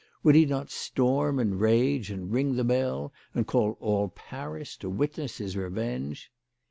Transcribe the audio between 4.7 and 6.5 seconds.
to witness his revenge